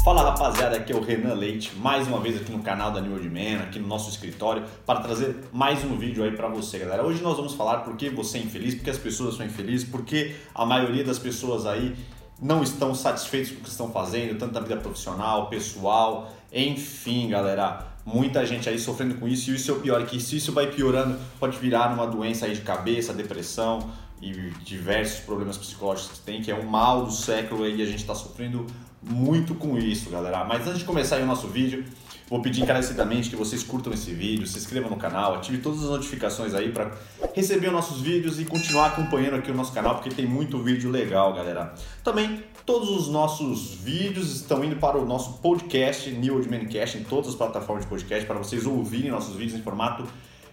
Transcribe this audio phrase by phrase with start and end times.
[0.00, 3.12] Fala rapaziada, aqui é o Renan Leite, mais uma vez aqui no canal da New
[3.12, 7.04] Old Man, aqui no nosso escritório, para trazer mais um vídeo aí para você, galera.
[7.04, 10.34] Hoje nós vamos falar por que você é infeliz, porque as pessoas são infelizes, porque
[10.52, 11.94] a maioria das pessoas aí
[12.40, 17.86] não estão satisfeitos com o que estão fazendo, tanto na vida profissional, pessoal, enfim, galera.
[18.04, 20.66] Muita gente aí sofrendo com isso e isso é o pior, que se isso vai
[20.66, 23.88] piorando, pode virar uma doença aí de cabeça, depressão,
[24.22, 24.30] e
[24.64, 28.14] diversos problemas psicológicos que tem, que é um mal do século e a gente está
[28.14, 28.64] sofrendo
[29.02, 30.44] muito com isso, galera.
[30.44, 31.84] Mas antes de começar o nosso vídeo,
[32.28, 35.90] vou pedir encarecidamente que vocês curtam esse vídeo, se inscrevam no canal, ative todas as
[35.90, 36.92] notificações aí para
[37.34, 40.90] receber os nossos vídeos e continuar acompanhando aqui o nosso canal, porque tem muito vídeo
[40.90, 41.74] legal, galera.
[42.04, 47.04] Também todos os nossos vídeos estão indo para o nosso podcast, New Old Mancast, em
[47.04, 50.04] todas as plataformas de podcast, para vocês ouvirem nossos vídeos em formato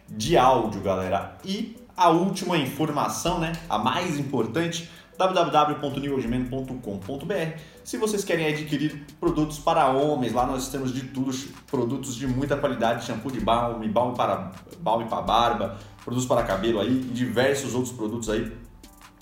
[0.10, 1.38] de áudio, galera.
[1.46, 7.60] E a última informação, né, a mais importante, www.newoldman.com.br.
[7.84, 11.38] Se vocês querem adquirir produtos para homens, lá nós temos de tudo,
[11.68, 16.80] produtos de muita qualidade, shampoo de balme, balme para balme para barba, produtos para cabelo
[16.80, 18.50] aí, e diversos outros produtos aí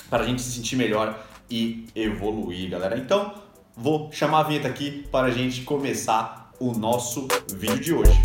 [0.08, 3.00] para a gente se sentir melhor e evoluir, galera.
[3.00, 3.34] Então,
[3.75, 8.22] vou chamar a vinheta aqui para a gente começar o nosso vídeo de hoje.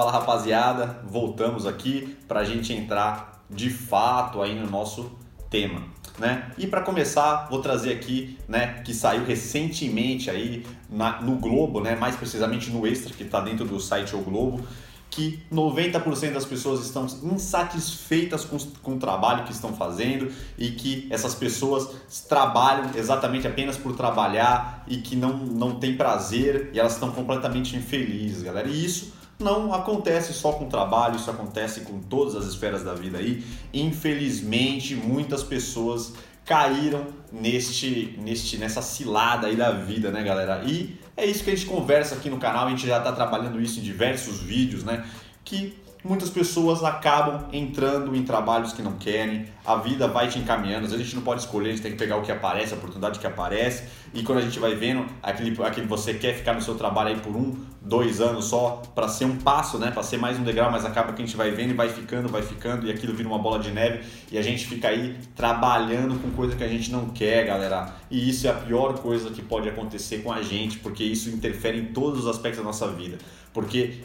[0.00, 5.12] Fala rapaziada, voltamos aqui para a gente entrar de fato aí no nosso
[5.50, 5.82] tema.
[6.18, 6.50] Né?
[6.56, 11.96] E para começar, vou trazer aqui, né, que saiu recentemente aí na, no Globo, né,
[11.96, 14.66] mais precisamente no Extra, que está dentro do site O Globo,
[15.10, 21.08] que 90% das pessoas estão insatisfeitas com, com o trabalho que estão fazendo e que
[21.10, 21.90] essas pessoas
[22.26, 27.76] trabalham exatamente apenas por trabalhar e que não, não tem prazer e elas estão completamente
[27.76, 28.66] infelizes, galera.
[28.66, 33.18] E isso não acontece só com trabalho, isso acontece com todas as esferas da vida
[33.18, 33.44] aí.
[33.72, 36.12] Infelizmente, muitas pessoas
[36.44, 40.62] caíram neste, neste, nessa cilada aí da vida, né, galera?
[40.64, 43.60] E é isso que a gente conversa aqui no canal, a gente já está trabalhando
[43.60, 45.04] isso em diversos vídeos, né?
[45.44, 50.84] Que muitas pessoas acabam entrando em trabalhos que não querem, a vida vai te encaminhando,
[50.84, 52.72] às vezes a gente não pode escolher, a gente tem que pegar o que aparece,
[52.72, 53.84] a oportunidade que aparece,
[54.14, 57.20] e quando a gente vai vendo aquele, aquele você quer ficar no seu trabalho aí
[57.20, 60.70] por um, dois anos só, para ser um passo, né, para ser mais um degrau,
[60.70, 63.28] mas acaba que a gente vai vendo e vai ficando, vai ficando, e aquilo vira
[63.28, 66.90] uma bola de neve, e a gente fica aí trabalhando com coisa que a gente
[66.90, 70.78] não quer, galera, e isso é a pior coisa que pode acontecer com a gente,
[70.78, 73.18] porque isso interfere em todos os aspectos da nossa vida,
[73.52, 74.00] porque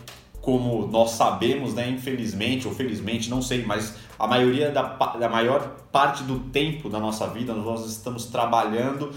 [0.45, 5.59] como nós sabemos, né, infelizmente ou felizmente, não sei, mas a maioria da, da maior
[5.91, 9.11] parte do tempo da nossa vida nós estamos trabalhando,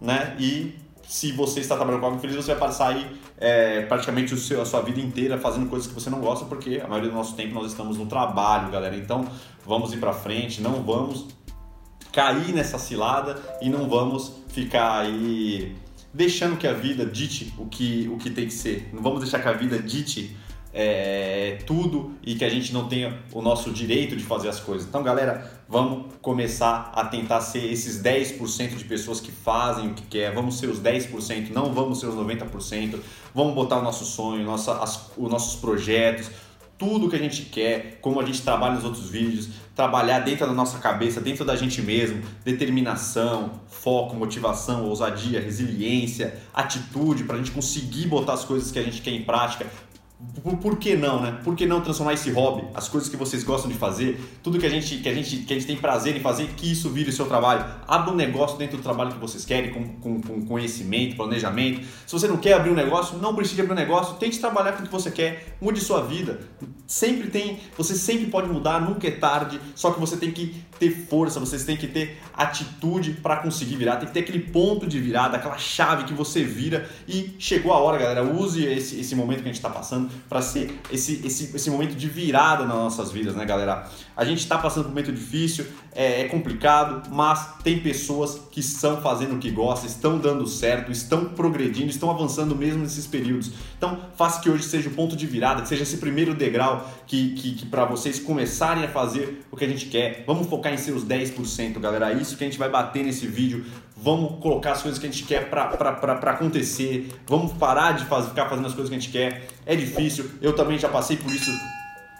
[0.00, 0.74] né, e
[1.06, 3.06] se você está trabalhando com algo infeliz, você vai passar aí
[3.38, 6.82] é, praticamente o seu, a sua vida inteira fazendo coisas que você não gosta, porque
[6.84, 8.96] a maioria do nosso tempo nós estamos no trabalho, galera.
[8.96, 9.26] Então,
[9.64, 11.28] vamos ir para frente, não vamos
[12.12, 15.76] cair nessa cilada e não vamos ficar aí
[16.12, 18.90] deixando que a vida dite o que, o que tem que ser.
[18.92, 20.36] Não vamos deixar que a vida dite
[20.72, 24.86] é, tudo e que a gente não tenha o nosso direito de fazer as coisas.
[24.86, 30.02] Então, galera, vamos começar a tentar ser esses 10% de pessoas que fazem o que
[30.02, 30.34] quer.
[30.34, 32.98] Vamos ser os 10%, não vamos ser os 90%.
[33.34, 36.30] Vamos botar o nosso sonho, nossa, as, os nossos projetos,
[36.78, 40.52] tudo que a gente quer, como a gente trabalha nos outros vídeos, trabalhar dentro da
[40.52, 47.50] nossa cabeça, dentro da gente mesmo, determinação, foco, motivação, ousadia, resiliência, atitude, para a gente
[47.50, 49.66] conseguir botar as coisas que a gente quer em prática,
[50.42, 51.38] por, por, que não, né?
[51.44, 54.66] Por que não transformar esse hobby, as coisas que vocês gostam de fazer, tudo que
[54.66, 57.10] a gente, que a gente, que a gente tem prazer em fazer, que isso vire
[57.10, 57.64] o seu trabalho.
[57.86, 61.86] Abra um negócio dentro do trabalho que vocês querem, com, com, com conhecimento, planejamento.
[62.04, 64.82] Se você não quer abrir um negócio, não precisa abrir um negócio, tente trabalhar com
[64.82, 66.40] o que você quer, mude sua vida.
[66.84, 70.90] Sempre tem, você sempre pode mudar, nunca é tarde, só que você tem que ter
[70.90, 74.98] força, vocês têm que ter atitude para conseguir virar, tem que ter aquele ponto de
[74.98, 78.24] virada, aquela chave que você vira e chegou a hora, galera.
[78.24, 81.94] Use esse, esse momento que a gente está passando para ser esse, esse, esse momento
[81.94, 83.88] de virada nas nossas vidas, né, galera?
[84.16, 85.64] A gente está passando por um momento difícil,
[85.94, 90.90] é, é, complicado, mas tem pessoas que estão fazendo o que gostam, estão dando certo,
[90.90, 93.52] estão progredindo, estão avançando mesmo nesses períodos.
[93.76, 97.34] Então, faça que hoje seja o ponto de virada, que seja esse primeiro degrau que,
[97.34, 100.24] que, que para vocês começarem a fazer o que a gente quer.
[100.26, 102.12] Vamos focar em ser os 10%, galera.
[102.12, 103.64] É isso que a gente vai bater nesse vídeo.
[103.96, 107.08] Vamos colocar as coisas que a gente quer para acontecer.
[107.26, 109.48] Vamos parar de fazer, ficar fazendo as coisas que a gente quer.
[109.66, 109.97] É difícil.
[110.40, 111.50] Eu também já passei por isso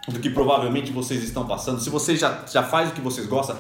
[0.09, 1.81] do que provavelmente vocês estão passando.
[1.81, 3.57] Se você já, já faz o que vocês gostam,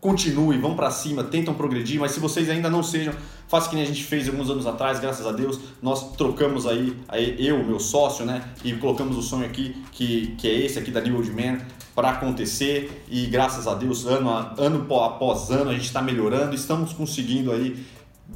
[0.00, 3.14] continue, vão para cima, tentam progredir, mas se vocês ainda não sejam,
[3.46, 6.96] faça que nem a gente fez alguns anos atrás, graças a Deus, nós trocamos aí,
[7.08, 10.90] aí eu, meu sócio, né, e colocamos o sonho aqui, que, que é esse aqui
[10.90, 11.58] da New Old Man,
[11.94, 16.52] para acontecer e graças a Deus, ano, a, ano após ano, a gente está melhorando,
[16.52, 17.86] estamos conseguindo aí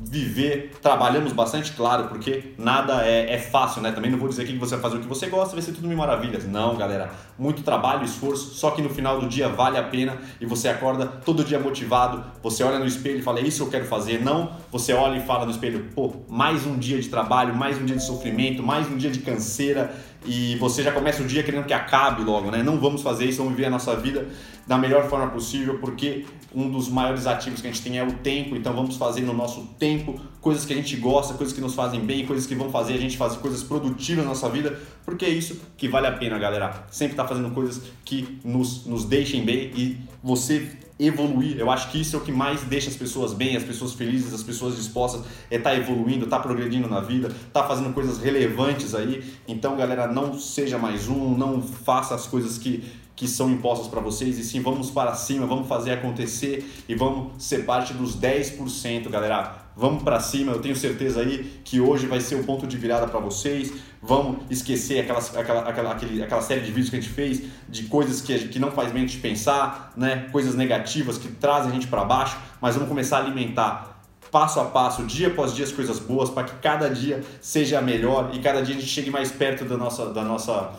[0.01, 3.93] viver, trabalhamos bastante, claro, porque nada é, é, fácil, né?
[3.93, 5.89] Também não vou dizer que você vai fazer o que você gosta, vai ser tudo
[5.89, 6.47] mil maravilhas.
[6.47, 7.11] Não, galera.
[7.39, 11.07] Muito trabalho, esforço, só que no final do dia vale a pena e você acorda
[11.07, 12.25] todo dia motivado.
[12.43, 14.23] Você olha no espelho e fala, é isso que eu quero fazer.
[14.23, 17.85] Não, você olha e fala no espelho, pô, mais um dia de trabalho, mais um
[17.85, 19.95] dia de sofrimento, mais um dia de canseira
[20.27, 22.63] e você já começa o dia querendo que acabe logo, né?
[22.63, 24.27] Não vamos fazer isso, vamos viver a nossa vida
[24.67, 28.13] da melhor forma possível, porque um dos maiores ativos que a gente tem é o
[28.15, 31.75] tempo, então vamos fazer no nosso tempo coisas que a gente gosta, coisas que nos
[31.75, 35.25] fazem bem, coisas que vão fazer a gente fazer coisas produtivas na nossa vida, porque
[35.25, 36.85] é isso que vale a pena, galera.
[36.91, 40.69] Sempre estar tá fazendo coisas que nos, nos deixem bem e você
[40.99, 41.59] evoluir.
[41.59, 44.33] Eu acho que isso é o que mais deixa as pessoas bem, as pessoas felizes,
[44.33, 48.95] as pessoas dispostas é estar tá evoluindo, tá progredindo na vida, tá fazendo coisas relevantes
[48.95, 49.23] aí.
[49.47, 52.85] Então, galera, não seja mais um, não faça as coisas que
[53.17, 57.43] que são impostas para vocês e sim vamos para cima, vamos fazer acontecer e vamos
[57.43, 59.66] ser parte dos 10%, galera.
[59.79, 63.07] Vamos para cima, eu tenho certeza aí que hoje vai ser o ponto de virada
[63.07, 63.75] para vocês.
[64.01, 67.83] Vamos esquecer aquelas, aquela, aquela, aquele, aquela série de vídeos que a gente fez de
[67.83, 70.31] coisas que, que não faz bem a gente pensar, né?
[70.33, 73.97] coisas negativas que trazem a gente para baixo, mas vamos começar a alimentar
[74.33, 78.31] passo a passo, dia após dia, as coisas boas, para que cada dia seja melhor
[78.33, 80.73] e cada dia a gente chegue mais perto da nossa, da nossa,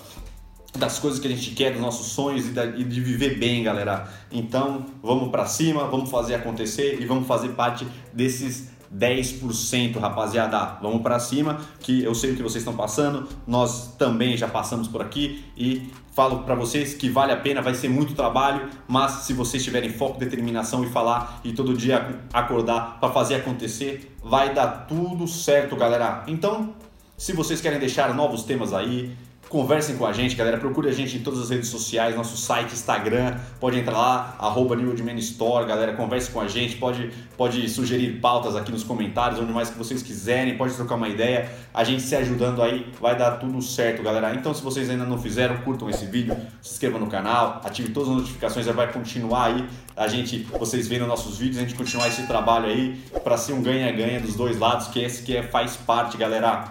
[0.75, 3.63] das coisas que a gente quer, dos nossos sonhos e, da, e de viver bem,
[3.63, 4.11] galera.
[4.31, 10.78] Então, vamos para cima, vamos fazer acontecer e vamos fazer parte desses 10%, rapaziada.
[10.81, 14.88] Vamos para cima, que eu sei o que vocês estão passando, nós também já passamos
[14.88, 19.12] por aqui e falo para vocês que vale a pena, vai ser muito trabalho, mas
[19.24, 24.54] se vocês tiverem foco, determinação e falar e todo dia acordar para fazer acontecer, vai
[24.54, 26.24] dar tudo certo, galera.
[26.28, 26.74] Então,
[27.16, 29.16] se vocês querem deixar novos temas aí,
[29.49, 30.57] Conversem com a gente, galera.
[30.57, 33.38] Procure a gente em todas as redes sociais, nosso site, Instagram.
[33.61, 35.94] Pode entrar lá, arroba New Store, galera.
[35.94, 36.75] Converse com a gente.
[36.75, 40.57] Pode, pode sugerir pautas aqui nos comentários, onde mais que vocês quiserem.
[40.57, 41.49] Pode trocar uma ideia.
[41.73, 44.35] A gente se ajudando aí, vai dar tudo certo, galera.
[44.35, 48.09] Então, se vocês ainda não fizeram, curtam esse vídeo, se inscrevam no canal, ative todas
[48.09, 49.65] as notificações, vai continuar aí.
[49.95, 53.61] A gente, vocês vendo nossos vídeos, a gente continuar esse trabalho aí para ser um
[53.61, 56.65] ganha-ganha dos dois lados, que esse que é, faz parte, galera.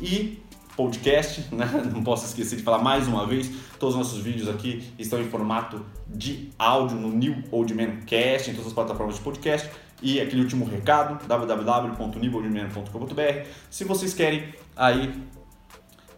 [0.00, 0.42] E
[0.76, 1.66] podcast, né?
[1.92, 5.28] Não posso esquecer de falar mais uma vez, todos os nossos vídeos aqui estão em
[5.28, 9.70] formato de áudio no New Old Man Cast, em todas as plataformas de podcast.
[10.02, 13.48] E aquele último recado, www.newoldman.com.br.
[13.70, 15.14] Se vocês querem aí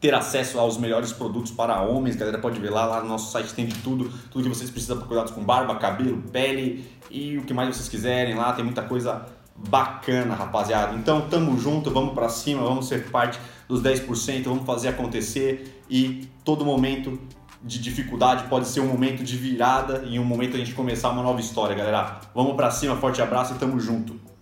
[0.01, 3.53] ter acesso aos melhores produtos para homens, galera pode ver lá, lá no nosso site
[3.55, 7.43] tem de tudo, tudo que vocês precisam para cuidados com barba, cabelo, pele e o
[7.43, 9.27] que mais vocês quiserem lá, tem muita coisa
[9.57, 10.95] bacana, rapaziada.
[10.97, 13.39] Então, tamo junto, vamos para cima, vamos ser parte
[13.69, 17.19] dos 10%, vamos fazer acontecer e todo momento
[17.63, 21.23] de dificuldade pode ser um momento de virada e um momento a gente começar uma
[21.23, 22.21] nova história, galera.
[22.35, 24.36] Vamos para cima, forte abraço e tamo junto.